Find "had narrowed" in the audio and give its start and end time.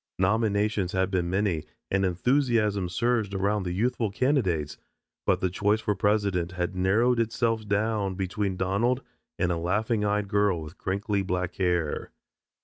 6.53-7.19